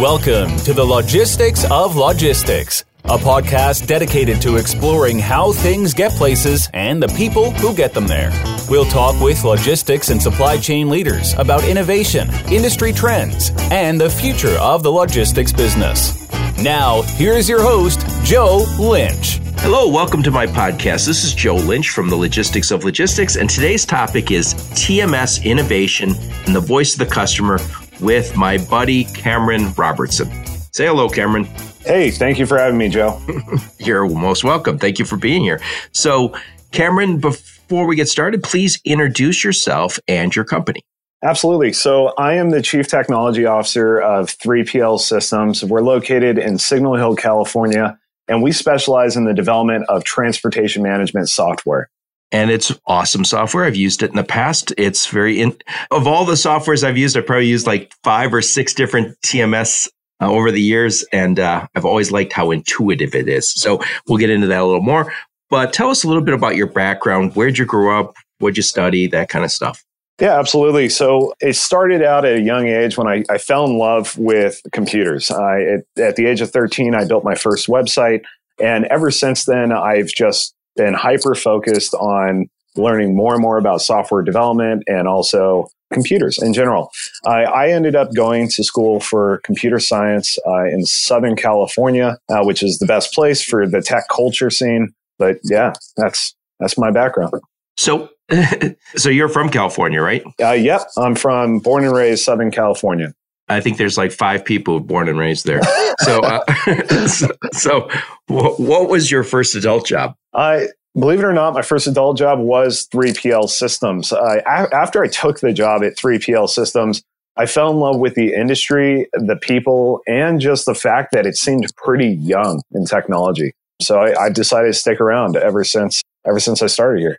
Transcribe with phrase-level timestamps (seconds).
[0.00, 6.70] Welcome to the Logistics of Logistics, a podcast dedicated to exploring how things get places
[6.72, 8.32] and the people who get them there.
[8.70, 14.56] We'll talk with logistics and supply chain leaders about innovation, industry trends, and the future
[14.58, 16.26] of the logistics business.
[16.56, 19.38] Now, here's your host, Joe Lynch.
[19.58, 21.06] Hello, welcome to my podcast.
[21.06, 26.14] This is Joe Lynch from the Logistics of Logistics, and today's topic is TMS innovation
[26.46, 27.58] and the voice of the customer
[28.00, 30.28] with my buddy Cameron Robertson.
[30.72, 31.44] Say hello, Cameron.
[31.84, 33.20] Hey, thank you for having me, Joe.
[33.78, 34.78] You're most welcome.
[34.78, 35.60] Thank you for being here.
[35.92, 36.34] So,
[36.72, 40.82] Cameron, before we get started, please introduce yourself and your company.
[41.22, 41.72] Absolutely.
[41.72, 45.64] So, I am the Chief Technology Officer of 3PL Systems.
[45.64, 51.28] We're located in Signal Hill, California, and we specialize in the development of transportation management
[51.28, 51.90] software
[52.32, 53.64] and it's awesome software.
[53.64, 54.72] I've used it in the past.
[54.78, 55.56] It's very in,
[55.90, 59.88] of all the softwares I've used, I've probably used like five or six different TMS
[60.20, 63.52] uh, over the years, and uh, I've always liked how intuitive it is.
[63.52, 65.12] So we'll get into that a little more.
[65.48, 67.34] But tell us a little bit about your background.
[67.34, 68.14] Where'd you grow up?
[68.38, 69.08] What'd you study?
[69.08, 69.84] That kind of stuff.
[70.20, 70.90] Yeah, absolutely.
[70.90, 74.60] So it started out at a young age when I, I fell in love with
[74.70, 75.30] computers.
[75.30, 78.22] I, at, at the age of 13, I built my first website.
[78.62, 83.82] And ever since then, I've just been hyper focused on learning more and more about
[83.82, 86.90] software development and also computers in general.
[87.26, 92.44] I, I ended up going to school for computer science uh, in Southern California, uh,
[92.44, 94.94] which is the best place for the tech culture scene.
[95.18, 97.34] But yeah, that's that's my background.
[97.76, 98.08] So,
[98.96, 100.22] so you're from California, right?
[100.40, 103.12] Uh, yep, I'm from born and raised Southern California.
[103.50, 105.60] I think there's like five people born and raised there.
[106.00, 107.88] so, uh, so, so,
[108.28, 110.14] what was your first adult job?
[110.32, 114.12] I believe it or not, my first adult job was 3PL Systems.
[114.12, 117.02] After I took the job at 3PL Systems,
[117.36, 121.36] I fell in love with the industry, the people, and just the fact that it
[121.36, 123.52] seemed pretty young in technology.
[123.80, 127.18] So I, I decided to stick around ever since ever since I started here.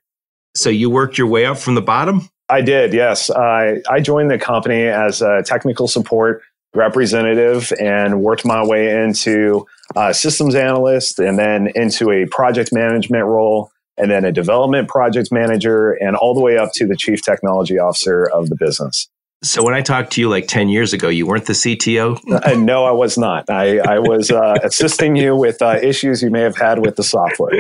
[0.56, 2.30] So you worked your way up from the bottom.
[2.50, 3.30] I did, yes.
[3.30, 6.42] I, I joined the company as a technical support
[6.74, 13.26] representative and worked my way into a systems analyst and then into a project management
[13.26, 17.22] role and then a development project manager and all the way up to the chief
[17.24, 19.08] technology officer of the business.
[19.44, 22.20] So when I talked to you like 10 years ago, you weren't the CTO?
[22.32, 23.50] Uh, no, I was not.
[23.50, 27.04] I, I was uh, assisting you with uh, issues you may have had with the
[27.04, 27.52] software.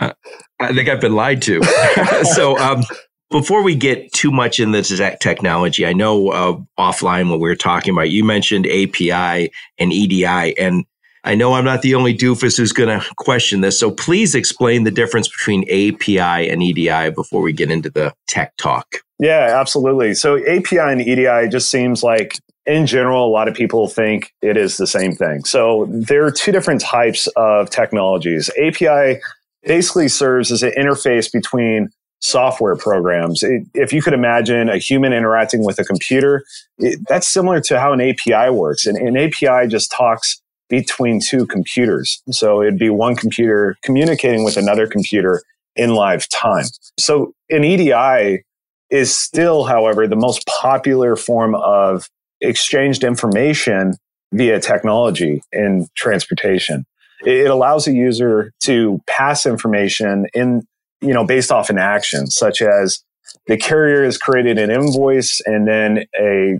[0.68, 1.62] I think I've been lied to.
[2.34, 2.82] so, um,
[3.30, 7.56] before we get too much into this technology, I know uh, offline when we were
[7.56, 10.84] talking about, you mentioned API and EDI, and
[11.24, 13.78] I know I'm not the only doofus who's going to question this.
[13.78, 18.56] So please explain the difference between API and EDI before we get into the tech
[18.56, 18.96] talk.
[19.18, 20.14] Yeah, absolutely.
[20.14, 24.56] So API and EDI just seems like in general, a lot of people think it
[24.56, 25.44] is the same thing.
[25.44, 28.50] So there are two different types of technologies.
[28.58, 29.20] API
[29.62, 33.42] basically serves as an interface between software programs.
[33.42, 36.44] It, if you could imagine a human interacting with a computer,
[36.78, 38.86] it, that's similar to how an API works.
[38.86, 42.22] And an API just talks between two computers.
[42.30, 45.42] So it'd be one computer communicating with another computer
[45.76, 46.66] in live time.
[46.98, 48.42] So an EDI
[48.90, 52.08] is still, however, the most popular form of
[52.40, 53.94] exchanged information
[54.32, 56.84] via technology in transportation.
[57.24, 60.62] It allows a user to pass information in
[61.00, 63.02] you know, based off an action, such as
[63.46, 66.58] the carrier has created an invoice and then a,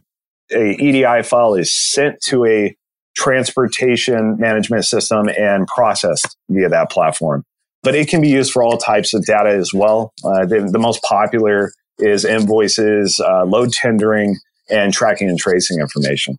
[0.52, 2.74] a EDI file is sent to a
[3.16, 7.44] transportation management system and processed via that platform.
[7.82, 10.12] But it can be used for all types of data as well.
[10.24, 14.36] Uh, the, the, most popular is invoices, uh, load tendering,
[14.70, 16.38] and tracking and tracing information.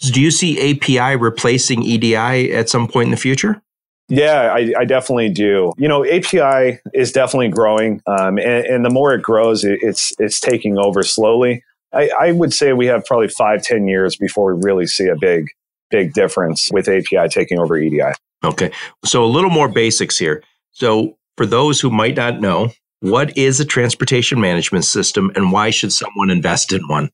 [0.00, 3.62] Do you see API replacing EDI at some point in the future?
[4.08, 5.72] Yeah, I, I, definitely do.
[5.78, 10.12] You know, API is definitely growing, um, and, and, the more it grows, it, it's
[10.18, 11.62] it's taking over slowly.
[11.92, 15.14] I, I, would say we have probably five, ten years before we really see a
[15.14, 15.46] big,
[15.90, 18.12] big difference with API taking over EDI.
[18.42, 18.72] Okay,
[19.04, 20.42] so a little more basics here.
[20.72, 25.70] So for those who might not know, what is a transportation management system, and why
[25.70, 27.10] should someone invest in one?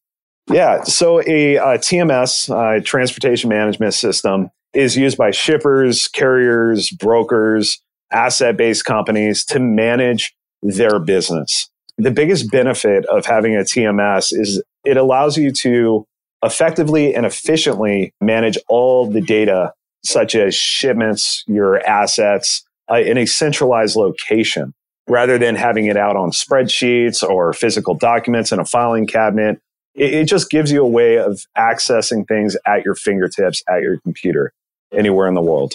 [0.51, 7.81] Yeah, so a, a TMS, uh, transportation management system, is used by shippers, carriers, brokers,
[8.13, 11.69] asset based companies to manage their business.
[11.99, 16.07] The biggest benefit of having a TMS is it allows you to
[16.45, 19.73] effectively and efficiently manage all the data,
[20.05, 24.75] such as shipments, your assets, uh, in a centralized location
[25.09, 29.61] rather than having it out on spreadsheets or physical documents in a filing cabinet
[29.97, 33.99] it, it just gives you a way of accessing things at your fingertips at your
[34.01, 34.53] computer
[34.93, 35.75] anywhere in the world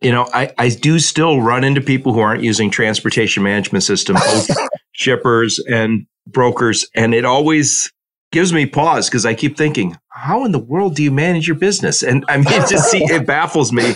[0.00, 4.14] you know, I, I do still run into people who aren't using transportation management system,
[4.14, 4.48] both
[4.92, 6.88] shippers and brokers.
[6.94, 7.92] And it always
[8.30, 11.56] gives me pause because I keep thinking, how in the world do you manage your
[11.56, 12.02] business?
[12.02, 13.94] And I mean, it just see, it baffles me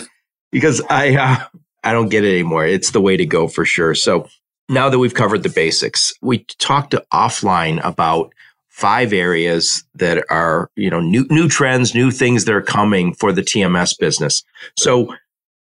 [0.51, 1.37] because I, uh,
[1.83, 2.65] I don't get it anymore.
[2.65, 3.95] It's the way to go for sure.
[3.95, 4.27] So
[4.67, 8.33] now that we've covered the basics, we talked offline about
[8.73, 13.31] five areas that are, you know, new, new trends, new things that are coming for
[13.31, 14.43] the TMS business.
[14.77, 15.13] So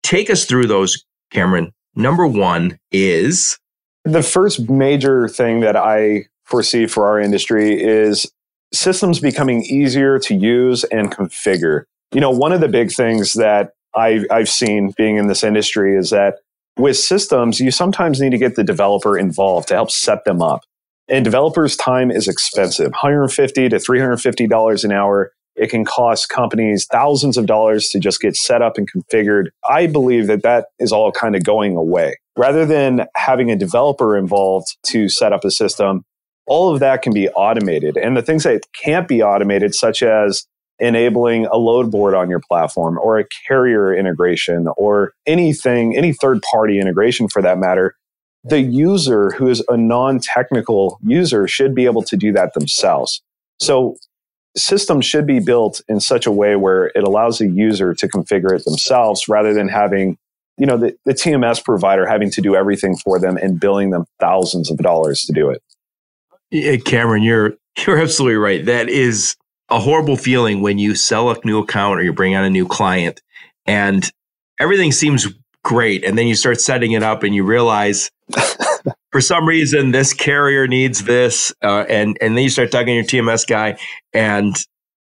[0.04, 1.74] Take us through those, Cameron.
[1.96, 3.58] Number one is
[4.04, 8.30] the first major thing that I foresee for our industry is
[8.74, 11.86] systems becoming easier to use and configure.
[12.14, 15.96] You know, one of the big things that I, I've seen being in this industry
[15.96, 16.40] is that
[16.78, 20.64] with systems, you sometimes need to get the developer involved to help set them up.
[21.10, 27.38] And developers' time is expensive, 150 to $350 an hour it can cost companies thousands
[27.38, 29.48] of dollars to just get set up and configured.
[29.70, 32.16] I believe that that is all kind of going away.
[32.38, 36.04] Rather than having a developer involved to set up a system,
[36.48, 37.98] all of that can be automated.
[37.98, 40.46] And the things that can't be automated, such as
[40.80, 46.42] enabling a load board on your platform or a carrier integration or anything, any third
[46.52, 47.96] party integration for that matter,
[48.44, 53.22] the user who is a non technical user should be able to do that themselves.
[53.60, 53.96] So
[54.56, 58.56] systems should be built in such a way where it allows the user to configure
[58.56, 60.18] it themselves rather than having
[60.58, 64.06] you know the, the tms provider having to do everything for them and billing them
[64.20, 65.64] thousands of dollars to do it
[66.52, 67.56] yeah, cameron you're
[67.88, 69.36] you're absolutely right that is
[69.70, 72.68] a horrible feeling when you sell a new account or you bring on a new
[72.68, 73.22] client
[73.66, 74.12] and
[74.60, 75.28] everything seems
[75.64, 76.04] great.
[76.04, 78.12] And then you start setting it up and you realize
[79.12, 83.16] for some reason this carrier needs this uh, and and then you start talking to
[83.18, 83.78] your tms guy
[84.14, 84.56] and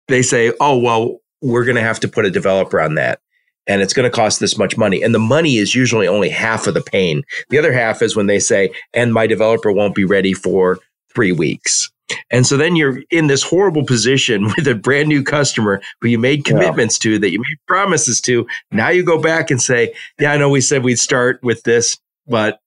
[0.08, 3.20] they say oh well we're going to have to put a developer on that
[3.66, 5.02] and it's going to cost this much money.
[5.02, 7.24] And the money is usually only half of the pain.
[7.50, 10.78] The other half is when they say and my developer won't be ready for
[11.12, 11.90] three weeks
[12.30, 16.18] and so then you're in this horrible position with a brand new customer who you
[16.18, 17.12] made commitments yeah.
[17.12, 18.46] to, that you made promises to.
[18.70, 21.98] Now you go back and say, Yeah, I know we said we'd start with this,
[22.26, 22.60] but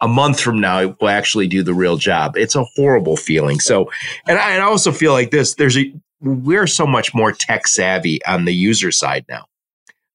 [0.00, 2.36] a month from now it will actually do the real job.
[2.36, 3.60] It's a horrible feeling.
[3.60, 3.90] So,
[4.28, 7.66] and I, and I also feel like this, there's a, we're so much more tech
[7.66, 9.46] savvy on the user side now.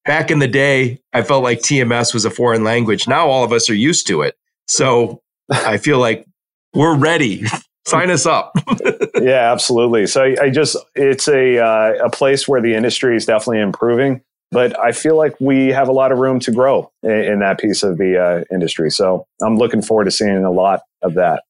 [0.06, 3.08] Back in the day, I felt like TMS was a foreign language.
[3.08, 4.36] Now all of us are used to it.
[4.68, 6.26] So I feel like
[6.74, 7.44] we're ready.
[7.88, 8.54] Sign us up.
[9.22, 10.06] yeah, absolutely.
[10.08, 14.22] So I, I just, it's a, uh, a place where the industry is definitely improving
[14.52, 17.60] but I feel like we have a lot of room to grow in, in that
[17.60, 18.90] piece of the uh, industry.
[18.90, 21.44] So I'm looking forward to seeing a lot of that.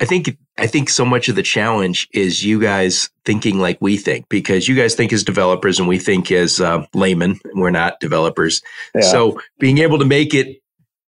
[0.00, 3.96] I think I think so much of the challenge is you guys thinking like we
[3.96, 7.38] think because you guys think as developers and we think as uh, laymen.
[7.54, 8.62] We're not developers,
[8.94, 9.02] yeah.
[9.02, 10.60] so being able to make it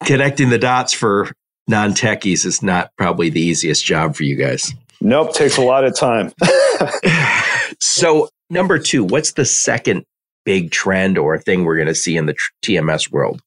[0.04, 1.30] connecting the dots for
[1.68, 4.74] non techies is not probably the easiest job for you guys.
[5.00, 6.32] Nope, takes a lot of time.
[7.80, 10.04] so number two, what's the second
[10.44, 13.40] big trend or thing we're going to see in the TMS world?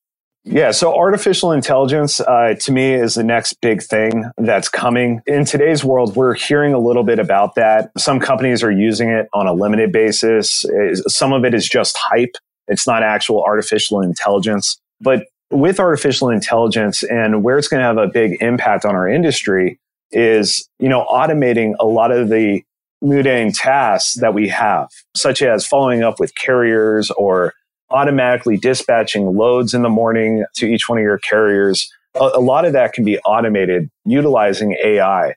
[0.49, 5.21] Yeah, so artificial intelligence uh, to me is the next big thing that's coming.
[5.27, 7.91] In today's world, we're hearing a little bit about that.
[7.97, 10.65] Some companies are using it on a limited basis.
[11.07, 12.35] Some of it is just hype.
[12.69, 14.79] It's not actual artificial intelligence.
[15.01, 19.07] But with artificial intelligence and where it's going to have a big impact on our
[19.07, 19.79] industry
[20.11, 22.61] is, you know, automating a lot of the
[23.01, 27.53] mundane tasks that we have, such as following up with carriers or
[27.89, 31.91] automatically dispatching loads in the morning to each one of your carriers.
[32.15, 35.35] A, a lot of that can be automated utilizing AI.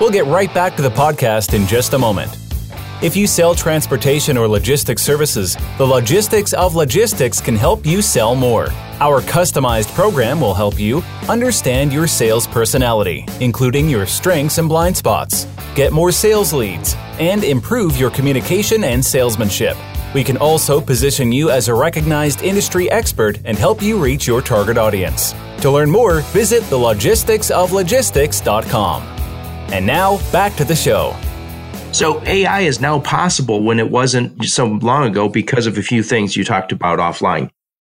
[0.00, 2.41] We'll get right back to the podcast in just a moment.
[3.02, 8.36] If you sell transportation or logistics services, the Logistics of Logistics can help you sell
[8.36, 8.68] more.
[9.00, 14.96] Our customized program will help you understand your sales personality, including your strengths and blind
[14.96, 19.76] spots, get more sales leads, and improve your communication and salesmanship.
[20.14, 24.42] We can also position you as a recognized industry expert and help you reach your
[24.42, 25.34] target audience.
[25.62, 29.02] To learn more, visit thelogisticsoflogistics.com.
[29.72, 31.16] And now, back to the show.
[31.92, 36.02] So AI is now possible when it wasn't so long ago because of a few
[36.02, 37.50] things you talked about offline.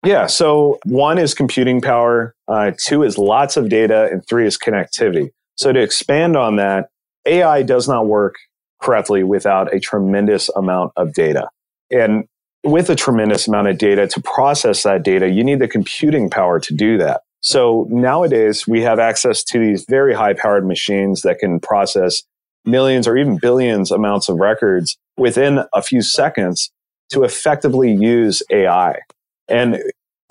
[0.03, 0.27] Yeah.
[0.27, 5.29] So one is computing power, uh, two is lots of data, and three is connectivity.
[5.55, 6.89] So to expand on that,
[7.25, 8.35] AI does not work
[8.81, 11.47] correctly without a tremendous amount of data.
[11.89, 12.25] And
[12.65, 16.59] with a tremendous amount of data to process that data, you need the computing power
[16.59, 17.21] to do that.
[17.39, 22.23] So nowadays we have access to these very high powered machines that can process
[22.65, 26.71] millions or even billions amounts of records within a few seconds
[27.09, 28.99] to effectively use AI.
[29.47, 29.81] And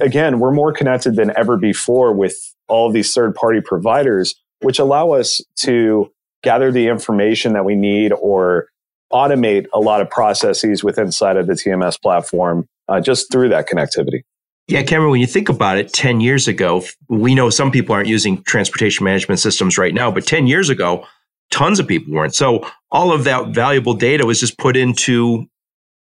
[0.00, 2.36] again, we're more connected than ever before with
[2.68, 6.10] all these third party providers, which allow us to
[6.42, 8.68] gather the information that we need or
[9.12, 13.68] automate a lot of processes within inside of the TMS platform uh, just through that
[13.68, 14.22] connectivity.
[14.66, 18.08] Yeah, Cameron, when you think about it, 10 years ago, we know some people aren't
[18.08, 21.06] using transportation management systems right now, but 10 years ago,
[21.54, 22.34] tons of people weren't.
[22.34, 25.46] So all of that valuable data was just put into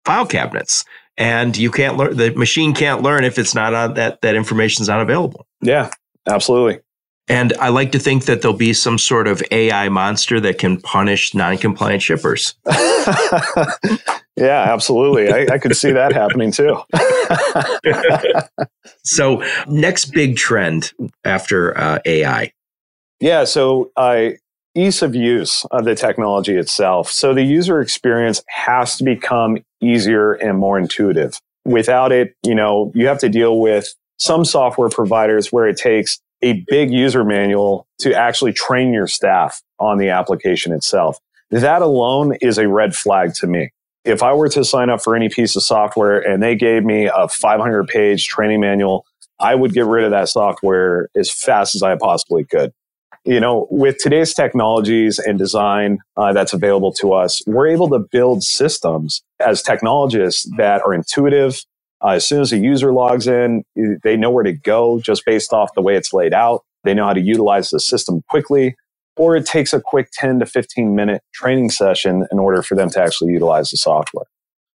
[0.06, 0.86] file cabinets.
[1.18, 4.82] And you can't learn, the machine can't learn if it's not on that, that information
[4.82, 5.46] is not available.
[5.62, 5.92] Yeah,
[6.28, 6.80] absolutely.
[7.28, 10.80] And I like to think that there'll be some sort of AI monster that can
[10.82, 12.56] punish non-compliant shippers.
[14.36, 15.32] yeah, absolutely.
[15.32, 16.82] I, I could see that happening too.
[19.04, 20.94] so, next big trend
[21.24, 22.52] after uh, AI.
[23.20, 24.32] Yeah, so uh,
[24.76, 27.10] ease of use of the technology itself.
[27.10, 31.40] So the user experience has to become easier and more intuitive.
[31.66, 36.20] Without it, you know, you have to deal with some software providers where it takes
[36.42, 41.20] a big user manual to actually train your staff on the application itself.
[41.52, 43.72] That alone is a red flag to me.
[44.06, 47.06] If I were to sign up for any piece of software and they gave me
[47.06, 49.06] a 500 page training manual,
[49.40, 52.72] I would get rid of that software as fast as I possibly could.
[53.24, 58.00] You know, with today's technologies and design uh, that's available to us, we're able to
[58.00, 61.64] build systems as technologists that are intuitive,
[62.04, 63.64] uh, as soon as a user logs in,
[64.04, 66.64] they know where to go just based off the way it's laid out.
[66.84, 68.76] They know how to utilize the system quickly,
[69.16, 72.90] or it takes a quick 10 to 15 minute training session in order for them
[72.92, 74.26] to actually utilize the software.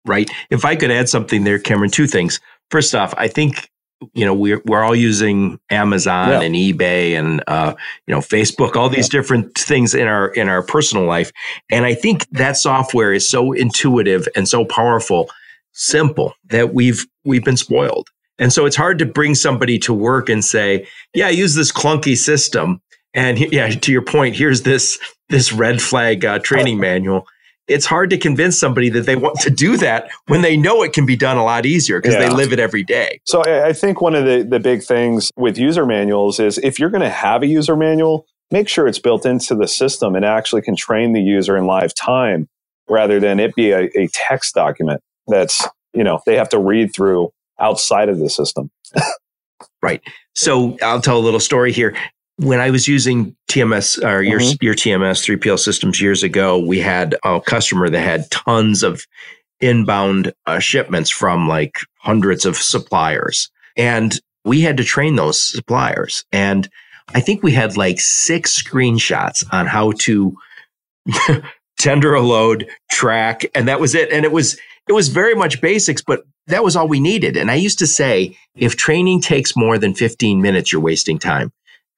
[0.05, 0.29] Right.
[0.49, 2.41] If I could add something there, Cameron, two things.
[2.69, 3.69] First off, I think
[4.13, 6.41] you know we're we're all using Amazon yeah.
[6.41, 7.73] and eBay and uh,
[8.07, 9.19] you know Facebook, all these yeah.
[9.19, 11.31] different things in our in our personal life,
[11.71, 15.29] and I think that software is so intuitive and so powerful
[15.73, 18.09] simple that we've we've been spoiled.
[18.39, 22.17] And so it's hard to bring somebody to work and say, "Yeah, use this clunky
[22.17, 22.81] system."
[23.13, 24.97] And yeah, to your point, here's this
[25.29, 27.27] this red flag uh, training manual.
[27.67, 30.93] It's hard to convince somebody that they want to do that when they know it
[30.93, 32.27] can be done a lot easier because yeah.
[32.27, 33.21] they live it every day.
[33.25, 36.89] So I think one of the, the big things with user manuals is if you're
[36.89, 40.61] going to have a user manual, make sure it's built into the system and actually
[40.61, 42.47] can train the user in live time
[42.89, 46.93] rather than it be a, a text document that's you know they have to read
[46.93, 48.69] through outside of the system.
[49.81, 50.01] right.
[50.35, 51.95] So I'll tell a little story here.
[52.37, 54.63] When I was using TMS or your mm-hmm.
[54.63, 59.05] your TMS 3PL systems years ago, we had a customer that had tons of
[59.61, 66.25] inbound uh, shipments from like hundreds of suppliers, and we had to train those suppliers.
[66.31, 66.67] And
[67.13, 70.35] I think we had like six screenshots on how to
[71.79, 74.11] tender a load, track, and that was it.
[74.11, 77.37] And it was it was very much basics, but that was all we needed.
[77.37, 81.51] And I used to say, if training takes more than 15 minutes, you're wasting time.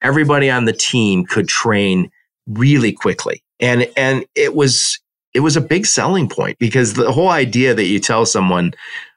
[0.06, 2.10] Everybody on the team could train
[2.46, 3.42] really quickly.
[3.60, 5.00] And, and it was,
[5.34, 8.72] it was a big selling point because the whole idea that you tell someone,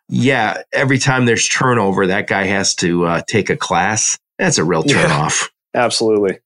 [0.07, 4.17] yeah, every time there's turnover, that guy has to uh, take a class.
[4.37, 5.49] That's a real turnoff.
[5.73, 6.39] Yeah, absolutely.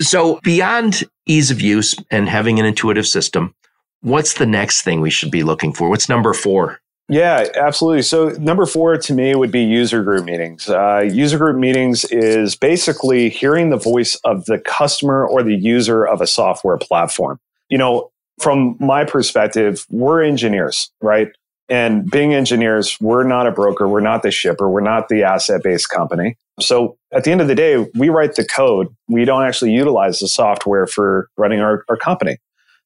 [0.00, 3.54] So beyond ease of use and having an intuitive system,
[4.00, 5.88] What's the next thing we should be looking for?
[5.88, 6.80] What's number four?
[7.08, 8.02] Yeah, absolutely.
[8.02, 10.68] So, number four to me would be user group meetings.
[10.68, 16.04] Uh, user group meetings is basically hearing the voice of the customer or the user
[16.04, 17.40] of a software platform.
[17.70, 18.10] You know,
[18.40, 21.28] from my perspective, we're engineers, right?
[21.70, 25.62] And being engineers, we're not a broker, we're not the shipper, we're not the asset
[25.62, 26.36] based company.
[26.60, 28.88] So, at the end of the day, we write the code.
[29.08, 32.36] We don't actually utilize the software for running our, our company.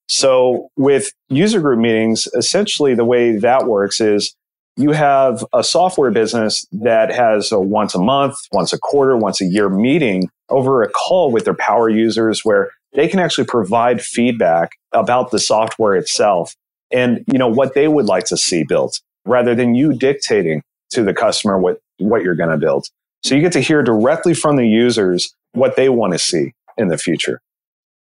[0.08, 4.34] So with user group meetings, essentially the way that works is
[4.76, 9.40] you have a software business that has a once a month, once a quarter, once
[9.40, 14.02] a year meeting over a call with their power users where they can actually provide
[14.02, 16.54] feedback about the software itself
[16.92, 21.02] and you know what they would like to see built rather than you dictating to
[21.02, 22.86] the customer what what you're going to build.
[23.22, 26.88] So you get to hear directly from the users what they want to see in
[26.88, 27.40] the future.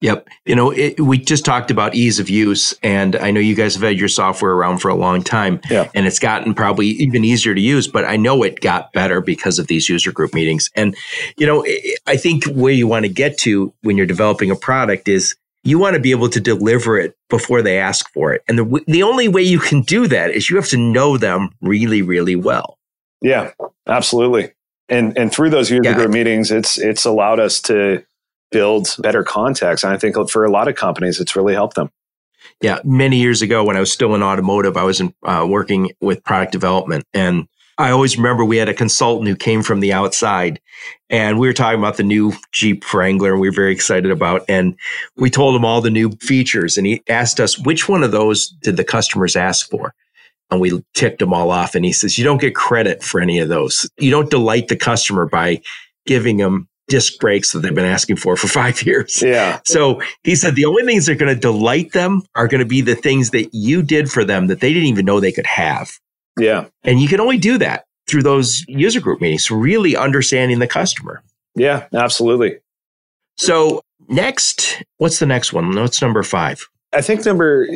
[0.02, 0.28] Yep.
[0.46, 3.74] You know, it, we just talked about ease of use, and I know you guys
[3.74, 5.90] have had your software around for a long time, yeah.
[5.96, 9.58] and it's gotten probably even easier to use, but I know it got better because
[9.58, 10.70] of these user group meetings.
[10.76, 10.96] And,
[11.36, 11.66] you know,
[12.06, 15.80] I think where you want to get to when you're developing a product is you
[15.80, 18.44] want to be able to deliver it before they ask for it.
[18.48, 21.50] And the, the only way you can do that is you have to know them
[21.60, 22.78] really, really well.
[23.24, 23.52] Yeah,
[23.88, 24.52] absolutely.
[24.90, 25.96] And, and through those user yeah.
[25.96, 28.06] group meetings, it's, it's allowed us to,
[28.52, 29.84] build better context.
[29.84, 31.90] And I think for a lot of companies, it's really helped them.
[32.62, 35.92] Yeah, many years ago when I was still in automotive, I was in, uh, working
[36.02, 39.94] with product development, and I always remember we had a consultant who came from the
[39.94, 40.60] outside,
[41.10, 44.44] and we were talking about the new Jeep Wrangler, and we were very excited about.
[44.50, 44.76] And
[45.16, 48.50] we told him all the new features, and he asked us which one of those
[48.64, 49.94] did the customers ask for.
[50.50, 51.76] And we ticked them all off.
[51.76, 53.88] And he says, You don't get credit for any of those.
[54.00, 55.62] You don't delight the customer by
[56.06, 59.22] giving them disc brakes that they've been asking for for five years.
[59.22, 59.60] Yeah.
[59.66, 62.66] So he said the only things that are going to delight them are going to
[62.66, 65.48] be the things that you did for them that they didn't even know they could
[65.48, 65.92] have.
[66.40, 66.66] Yeah.
[66.84, 71.22] And you can only do that through those user group meetings, really understanding the customer.
[71.56, 72.60] Yeah, absolutely.
[73.38, 75.76] So next, what's the next one?
[75.76, 76.68] What's number five?
[76.94, 77.68] I think number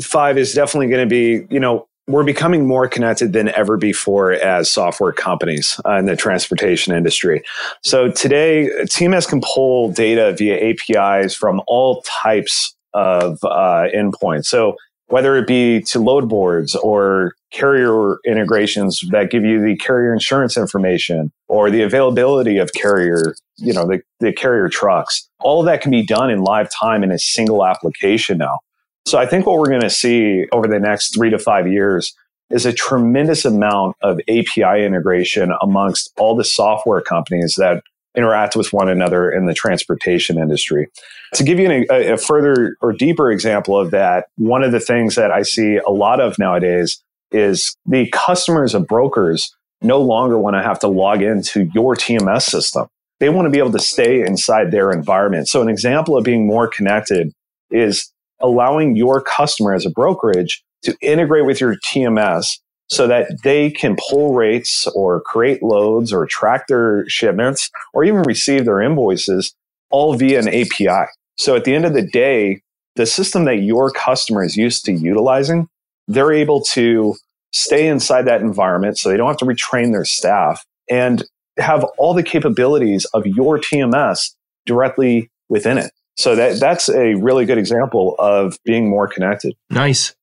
[0.00, 4.32] five is definitely going to be, you know, we're becoming more connected than ever before
[4.32, 7.42] as software companies uh, in the transportation industry.
[7.82, 14.46] So today, TMS can pull data via APIs from all types of uh, endpoints.
[14.46, 14.76] So
[15.08, 20.56] whether it be to load boards or carrier integrations that give you the carrier insurance
[20.56, 25.90] information or the availability of carrier, you know, the, the carrier trucks, all that can
[25.90, 28.58] be done in live time in a single application now.
[29.06, 32.12] So I think what we're going to see over the next three to five years
[32.50, 37.82] is a tremendous amount of API integration amongst all the software companies that
[38.16, 40.88] interact with one another in the transportation industry.
[41.34, 44.80] To give you an, a, a further or deeper example of that, one of the
[44.80, 50.38] things that I see a lot of nowadays is the customers of brokers no longer
[50.38, 52.86] want to have to log into your TMS system.
[53.20, 55.48] They want to be able to stay inside their environment.
[55.48, 57.32] So an example of being more connected
[57.70, 58.10] is
[58.40, 63.96] allowing your customer as a brokerage to integrate with your TMS so that they can
[64.08, 69.54] pull rates or create loads or track their shipments or even receive their invoices
[69.90, 71.06] all via an API.
[71.36, 72.62] So at the end of the day,
[72.94, 75.68] the system that your customer is used to utilizing,
[76.08, 77.14] they're able to
[77.52, 81.24] stay inside that environment so they don't have to retrain their staff and
[81.58, 84.34] have all the capabilities of your TMS
[84.66, 85.90] directly within it.
[86.16, 89.54] So that that's a really good example of being more connected.
[89.70, 90.14] Nice.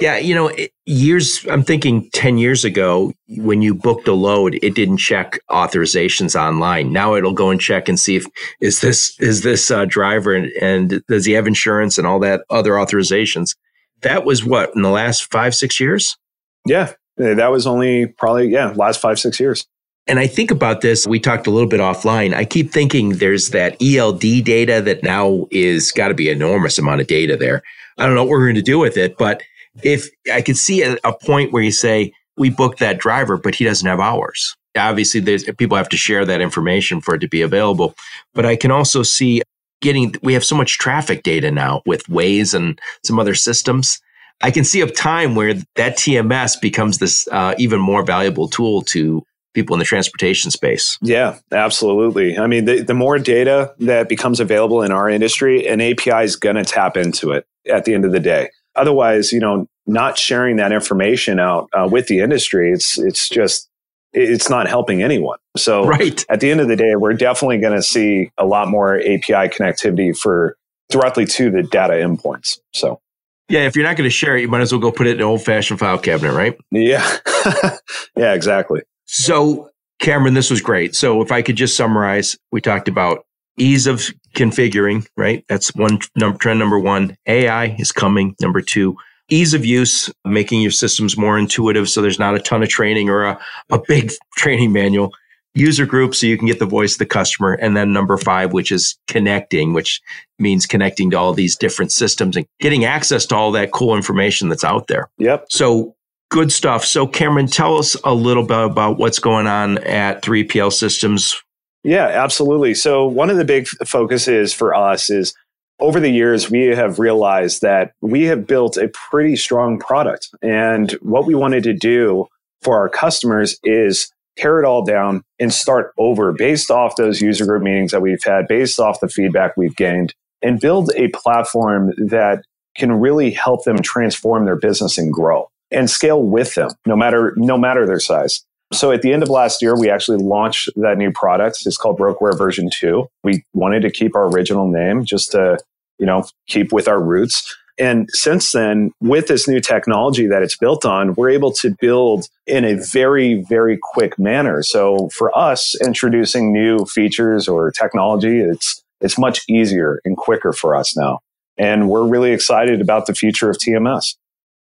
[0.00, 0.52] Yeah, you know,
[0.86, 6.38] years, I'm thinking 10 years ago, when you booked a load, it didn't check authorizations
[6.38, 6.92] online.
[6.92, 8.24] Now it'll go and check and see if,
[8.60, 12.44] is this, is this uh, driver and, and does he have insurance and all that
[12.48, 13.56] other authorizations?
[14.02, 16.16] That was what, in the last five, six years?
[16.64, 19.66] Yeah, that was only probably, yeah, last five, six years.
[20.08, 22.34] And I think about this, we talked a little bit offline.
[22.34, 26.78] I keep thinking there's that ELD data that now is got to be an enormous
[26.78, 27.62] amount of data there.
[27.98, 29.42] I don't know what we're going to do with it, but
[29.82, 33.54] if I could see a, a point where you say, we booked that driver, but
[33.54, 34.56] he doesn't have hours.
[34.76, 37.94] Obviously, there's, people have to share that information for it to be available.
[38.32, 39.42] But I can also see
[39.82, 44.00] getting, we have so much traffic data now with Waze and some other systems.
[44.40, 48.82] I can see a time where that TMS becomes this uh, even more valuable tool
[48.82, 49.24] to
[49.58, 50.98] people in the transportation space.
[51.02, 52.38] Yeah, absolutely.
[52.38, 56.36] I mean, the, the more data that becomes available in our industry, an API is
[56.36, 60.16] going to tap into it at the end of the day otherwise, you know, not
[60.16, 63.68] sharing that information out uh, with the industry, it's it's just
[64.12, 65.38] it's not helping anyone.
[65.56, 66.24] So right.
[66.30, 69.48] at the end of the day, we're definitely going to see a lot more API
[69.48, 70.56] connectivity for
[70.88, 72.58] directly to the data endpoints.
[72.72, 73.00] So
[73.48, 75.12] yeah, if you're not going to share it, you might as well go put it
[75.12, 76.56] in an old fashioned file cabinet, right?
[76.70, 77.06] Yeah.
[78.16, 78.82] yeah, exactly.
[79.08, 80.94] So Cameron, this was great.
[80.94, 83.24] So if I could just summarize, we talked about
[83.58, 84.02] ease of
[84.34, 85.44] configuring, right?
[85.48, 85.98] That's one
[86.38, 87.16] trend number one.
[87.26, 88.36] AI is coming.
[88.40, 88.96] Number two,
[89.28, 93.08] ease of use, making your systems more intuitive so there's not a ton of training
[93.08, 93.40] or a,
[93.70, 95.12] a big training manual.
[95.54, 97.54] User groups so you can get the voice of the customer.
[97.54, 100.00] And then number five, which is connecting, which
[100.38, 104.50] means connecting to all these different systems and getting access to all that cool information
[104.50, 105.10] that's out there.
[105.18, 105.46] Yep.
[105.50, 105.96] So
[106.30, 106.84] good stuff.
[106.84, 111.42] So Cameron, tell us a little bit about what's going on at 3PL Systems
[111.84, 112.74] yeah, absolutely.
[112.74, 115.34] So one of the big focuses for us is
[115.80, 120.28] over the years, we have realized that we have built a pretty strong product.
[120.42, 122.26] And what we wanted to do
[122.62, 127.46] for our customers is tear it all down and start over based off those user
[127.46, 131.92] group meetings that we've had, based off the feedback we've gained, and build a platform
[131.96, 132.44] that
[132.76, 137.34] can really help them transform their business and grow and scale with them, no matter,
[137.36, 138.44] no matter their size.
[138.72, 141.58] So at the end of last year, we actually launched that new product.
[141.64, 143.06] It's called BrokerWare version two.
[143.24, 145.58] We wanted to keep our original name just to,
[145.98, 147.56] you know, keep with our roots.
[147.78, 152.26] And since then, with this new technology that it's built on, we're able to build
[152.46, 154.62] in a very, very quick manner.
[154.62, 160.74] So for us, introducing new features or technology, it's, it's much easier and quicker for
[160.74, 161.20] us now.
[161.56, 164.16] And we're really excited about the future of TMS.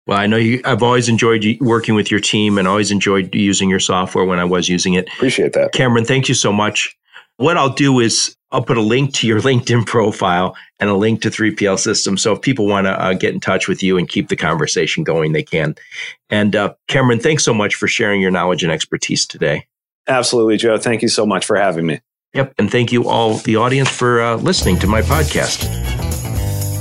[0.08, 3.70] Well, I know you, I've always enjoyed working with your team and always enjoyed using
[3.70, 5.08] your software when I was using it.
[5.14, 5.74] Appreciate that.
[5.74, 6.98] Cameron, thank you so much.
[7.36, 11.22] What I'll do is I'll put a link to your LinkedIn profile and a link
[11.24, 12.18] to 3PL System.
[12.18, 15.04] So if people want to uh, get in touch with you and keep the conversation
[15.04, 15.76] going, they can.
[16.30, 19.68] And uh, Cameron, thanks so much for sharing your knowledge and expertise today.
[20.08, 20.78] Absolutely, Joe.
[20.78, 22.00] Thank you so much for having me.
[22.34, 22.54] Yep.
[22.58, 26.07] And thank you all, the audience, for uh, listening to my podcast.